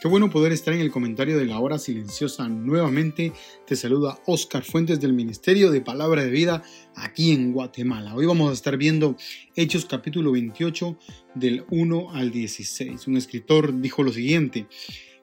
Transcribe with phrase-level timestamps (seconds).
[0.00, 3.32] Qué bueno poder estar en el comentario de la hora silenciosa nuevamente.
[3.66, 6.62] Te saluda Oscar Fuentes del Ministerio de Palabra de Vida
[6.94, 8.14] aquí en Guatemala.
[8.14, 9.16] Hoy vamos a estar viendo
[9.56, 10.96] Hechos capítulo 28
[11.34, 13.08] del 1 al 16.
[13.08, 14.68] Un escritor dijo lo siguiente,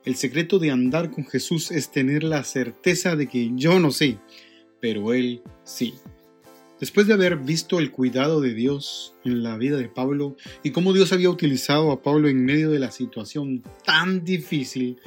[0.04, 4.20] el secreto de andar con Jesús es tener la certeza de que yo no sé,
[4.82, 5.94] pero Él sí.
[6.86, 10.94] Después de haber visto el cuidado de Dios en la vida de Pablo y cómo
[10.94, 15.00] Dios había utilizado a Pablo en medio de la situación tan difícil,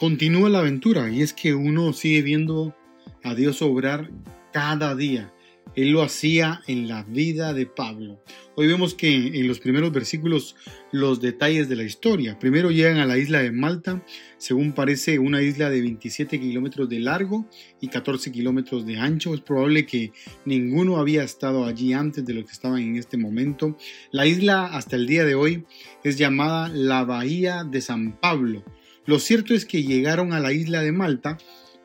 [0.00, 1.08] continúa la aventura.
[1.08, 2.74] Y es que uno sigue viendo
[3.22, 4.10] a Dios obrar
[4.52, 5.32] cada día
[5.76, 8.22] él lo hacía en la vida de Pablo.
[8.56, 10.56] Hoy vemos que en los primeros versículos
[10.90, 12.38] los detalles de la historia.
[12.38, 14.02] Primero llegan a la isla de Malta,
[14.38, 17.46] según parece una isla de 27 kilómetros de largo
[17.82, 19.34] y 14 kilómetros de ancho.
[19.34, 20.12] Es probable que
[20.46, 23.76] ninguno había estado allí antes de lo que estaban en este momento.
[24.10, 25.66] La isla hasta el día de hoy
[26.02, 28.64] es llamada la Bahía de San Pablo.
[29.04, 31.36] Lo cierto es que llegaron a la isla de Malta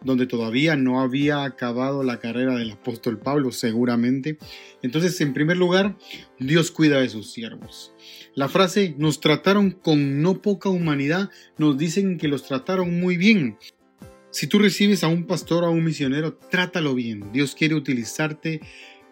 [0.03, 4.37] donde todavía no había acabado la carrera del apóstol Pablo, seguramente.
[4.81, 5.97] Entonces, en primer lugar,
[6.39, 7.93] Dios cuida de sus siervos.
[8.33, 13.57] La frase nos trataron con no poca humanidad nos dicen que los trataron muy bien.
[14.31, 17.31] Si tú recibes a un pastor a un misionero, trátalo bien.
[17.33, 18.61] Dios quiere utilizarte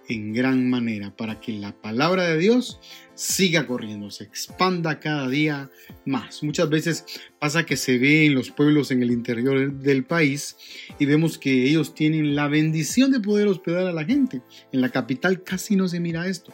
[0.10, 2.80] en gran manera para que la palabra de Dios
[3.14, 5.70] siga corriendo, se expanda cada día
[6.06, 6.42] más.
[6.42, 7.06] Muchas veces
[7.38, 10.58] pasa que se ve en los pueblos en el interior del país
[10.98, 14.42] y vemos que ellos tienen la bendición de poder hospedar a la gente.
[14.72, 16.52] En la capital casi no se mira esto.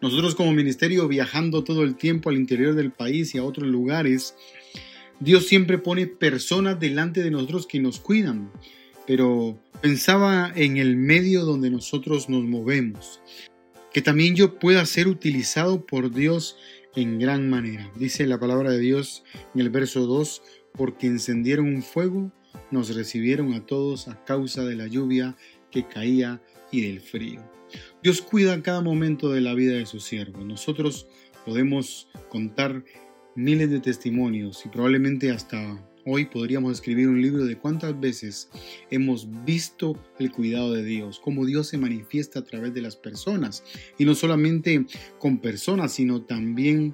[0.00, 4.36] Nosotros como ministerio viajando todo el tiempo al interior del país y a otros lugares,
[5.18, 8.52] Dios siempre pone personas delante de nosotros que nos cuidan
[9.06, 13.20] pero pensaba en el medio donde nosotros nos movemos,
[13.92, 16.56] que también yo pueda ser utilizado por Dios
[16.96, 17.90] en gran manera.
[17.96, 22.32] Dice la palabra de Dios en el verso 2, porque encendieron un fuego,
[22.70, 25.36] nos recibieron a todos a causa de la lluvia
[25.70, 27.40] que caía y del frío.
[28.02, 30.44] Dios cuida cada momento de la vida de sus siervos.
[30.44, 31.06] Nosotros
[31.44, 32.84] podemos contar
[33.34, 38.50] miles de testimonios y probablemente hasta Hoy podríamos escribir un libro de cuántas veces
[38.90, 43.64] hemos visto el cuidado de Dios, cómo Dios se manifiesta a través de las personas,
[43.96, 44.84] y no solamente
[45.18, 46.92] con personas, sino también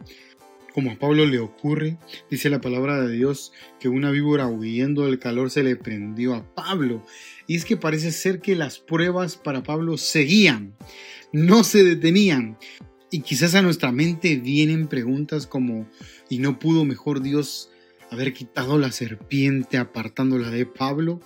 [0.73, 1.99] como a Pablo le ocurre,
[2.31, 6.55] dice la palabra de Dios que una víbora huyendo del calor se le prendió a
[6.55, 7.05] Pablo.
[7.49, 10.77] Y es que parece ser que las pruebas para Pablo seguían,
[11.33, 12.59] no se detenían.
[13.11, 15.89] Y quizás a nuestra mente vienen preguntas como,
[16.29, 17.71] ¿y no pudo mejor Dios
[18.11, 21.21] haber quitado la serpiente apartándola de Pablo?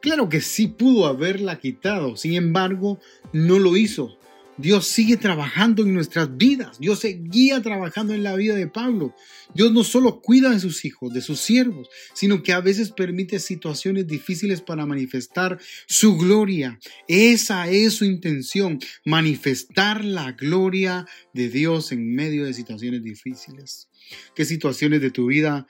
[0.00, 3.00] Claro que sí pudo haberla quitado, sin embargo,
[3.32, 4.18] no lo hizo.
[4.56, 6.78] Dios sigue trabajando en nuestras vidas.
[6.78, 9.14] Dios seguía trabajando en la vida de Pablo.
[9.52, 13.40] Dios no solo cuida de sus hijos, de sus siervos, sino que a veces permite
[13.40, 16.78] situaciones difíciles para manifestar su gloria.
[17.08, 23.88] Esa es su intención, manifestar la gloria de Dios en medio de situaciones difíciles.
[24.34, 25.66] ¿Qué situaciones de tu vida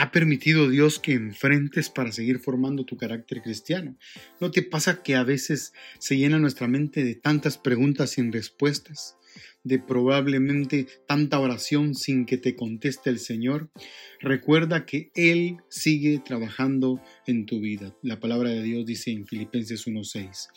[0.00, 3.98] ha permitido Dios que enfrentes para seguir formando tu carácter cristiano.
[4.40, 9.16] ¿No te pasa que a veces se llena nuestra mente de tantas preguntas sin respuestas?
[9.62, 13.70] de probablemente tanta oración sin que te conteste el Señor,
[14.18, 17.94] recuerda que Él sigue trabajando en tu vida.
[18.02, 20.48] La palabra de Dios dice en Filipenses 1.6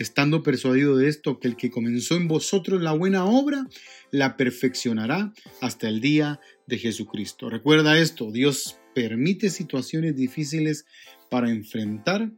[0.00, 3.66] estando persuadido de esto, que el que comenzó en vosotros la buena obra,
[4.10, 7.50] la perfeccionará hasta el día de Jesucristo.
[7.50, 10.86] Recuerda esto, Dios permite situaciones difíciles
[11.30, 12.32] para enfrentar,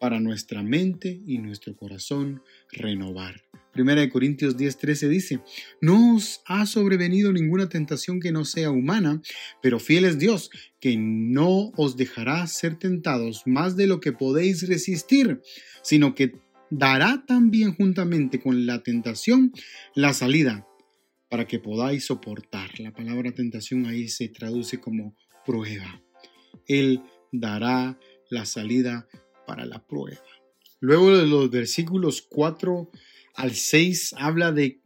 [0.00, 3.42] para nuestra mente y nuestro corazón renovar.
[3.72, 5.40] Primera de Corintios 10:13 dice,
[5.80, 9.22] no os ha sobrevenido ninguna tentación que no sea humana,
[9.62, 10.50] pero fiel es Dios,
[10.80, 15.40] que no os dejará ser tentados más de lo que podéis resistir,
[15.82, 16.32] sino que
[16.70, 19.52] dará también juntamente con la tentación
[19.94, 20.66] la salida
[21.28, 22.80] para que podáis soportar.
[22.80, 25.14] La palabra tentación ahí se traduce como
[25.48, 26.02] prueba.
[26.66, 27.00] Él
[27.32, 27.98] dará
[28.28, 29.08] la salida
[29.46, 30.20] para la prueba.
[30.78, 32.90] Luego de los versículos 4
[33.34, 34.82] al 6 habla de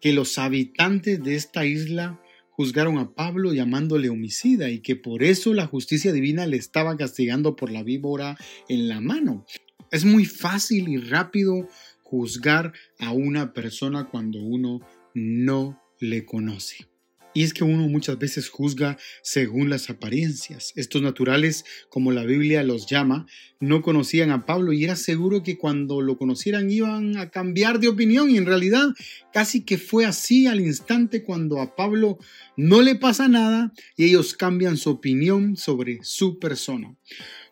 [0.00, 5.52] que los habitantes de esta isla juzgaron a Pablo llamándole homicida y que por eso
[5.52, 8.38] la justicia divina le estaba castigando por la víbora
[8.68, 9.44] en la mano.
[9.90, 11.68] Es muy fácil y rápido
[12.04, 14.78] juzgar a una persona cuando uno
[15.12, 16.93] no le conoce.
[17.34, 20.72] Y es que uno muchas veces juzga según las apariencias.
[20.76, 23.26] Estos naturales, como la Biblia los llama,
[23.60, 27.88] no conocían a Pablo y era seguro que cuando lo conocieran iban a cambiar de
[27.88, 28.88] opinión y en realidad
[29.32, 32.18] casi que fue así al instante cuando a Pablo
[32.56, 36.94] no le pasa nada y ellos cambian su opinión sobre su persona.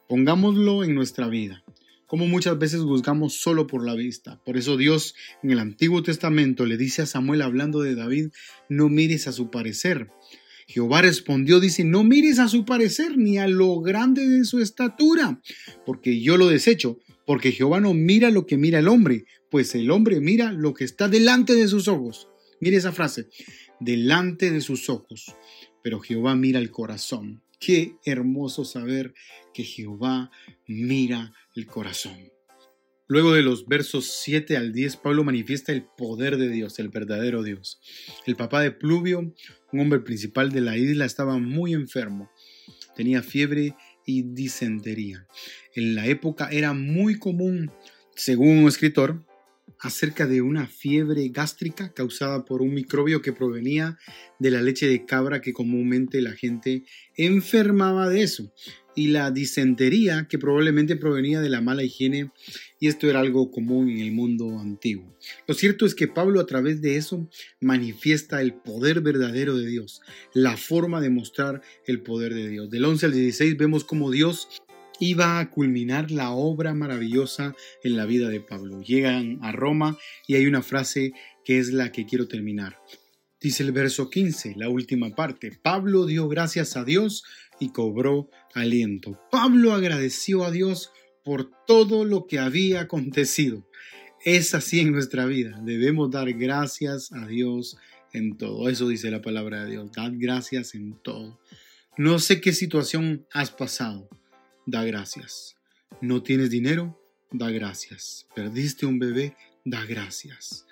[0.08, 1.64] Pongámoslo en nuestra vida
[2.12, 4.38] como muchas veces juzgamos solo por la vista.
[4.44, 8.32] Por eso Dios en el Antiguo Testamento le dice a Samuel hablando de David,
[8.68, 10.10] no mires a su parecer.
[10.66, 15.40] Jehová respondió, dice, no mires a su parecer ni a lo grande de su estatura,
[15.86, 19.90] porque yo lo desecho, porque Jehová no mira lo que mira el hombre, pues el
[19.90, 22.28] hombre mira lo que está delante de sus ojos.
[22.60, 23.30] Mire esa frase,
[23.80, 25.34] delante de sus ojos,
[25.82, 27.41] pero Jehová mira el corazón.
[27.64, 29.14] Qué hermoso saber
[29.54, 30.32] que Jehová
[30.66, 32.32] mira el corazón.
[33.06, 37.44] Luego de los versos 7 al 10, Pablo manifiesta el poder de Dios, el verdadero
[37.44, 37.80] Dios.
[38.26, 39.32] El papá de Pluvio,
[39.72, 42.32] un hombre principal de la isla, estaba muy enfermo.
[42.96, 45.28] Tenía fiebre y disentería.
[45.76, 47.70] En la época era muy común,
[48.16, 49.24] según un escritor,
[49.82, 53.98] acerca de una fiebre gástrica causada por un microbio que provenía
[54.38, 56.84] de la leche de cabra que comúnmente la gente
[57.16, 58.52] enfermaba de eso
[58.94, 62.30] y la disentería que probablemente provenía de la mala higiene
[62.78, 65.16] y esto era algo común en el mundo antiguo.
[65.48, 67.28] Lo cierto es que Pablo a través de eso
[67.60, 70.00] manifiesta el poder verdadero de Dios,
[70.32, 72.70] la forma de mostrar el poder de Dios.
[72.70, 74.62] Del 11 al 16 vemos cómo Dios
[75.00, 78.80] iba a culminar la obra maravillosa en la vida de Pablo.
[78.82, 79.96] Llegan a Roma
[80.26, 81.12] y hay una frase
[81.44, 82.78] que es la que quiero terminar.
[83.40, 85.50] Dice el verso 15, la última parte.
[85.62, 87.24] Pablo dio gracias a Dios
[87.58, 89.20] y cobró aliento.
[89.30, 90.92] Pablo agradeció a Dios
[91.24, 93.66] por todo lo que había acontecido.
[94.24, 95.60] Es así en nuestra vida.
[95.64, 97.76] Debemos dar gracias a Dios
[98.12, 98.68] en todo.
[98.68, 99.90] Eso dice la palabra de Dios.
[99.90, 101.40] Dad gracias en todo.
[101.98, 104.08] No sé qué situación has pasado
[104.66, 105.56] da gracias.
[106.00, 107.00] No tienes dinero,
[107.30, 108.26] da gracias.
[108.34, 110.66] Perdiste un bebé, da gracias.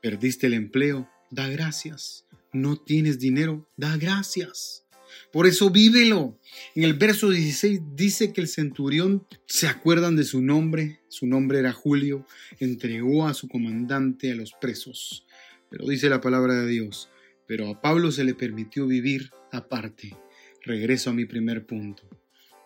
[0.00, 2.26] Perdiste el empleo, da gracias.
[2.52, 4.84] No tienes dinero, da gracias.
[5.32, 6.38] Por eso vívelo.
[6.74, 11.58] En el verso 16 dice que el centurión se acuerdan de su nombre, su nombre
[11.58, 12.26] era Julio,
[12.58, 15.26] entregó a su comandante a los presos.
[15.70, 17.08] Pero dice la palabra de Dios,
[17.46, 20.16] pero a Pablo se le permitió vivir aparte.
[20.62, 22.08] Regreso a mi primer punto.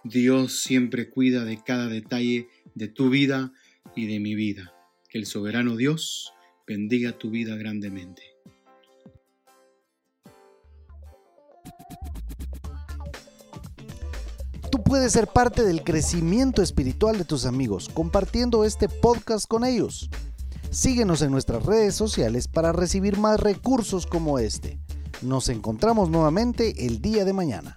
[0.09, 3.53] Dios siempre cuida de cada detalle de tu vida
[3.97, 4.73] y de mi vida.
[5.09, 6.33] Que el soberano Dios
[6.67, 8.23] bendiga tu vida grandemente.
[14.71, 20.09] Tú puedes ser parte del crecimiento espiritual de tus amigos compartiendo este podcast con ellos.
[20.71, 24.79] Síguenos en nuestras redes sociales para recibir más recursos como este.
[25.23, 27.77] Nos encontramos nuevamente el día de mañana.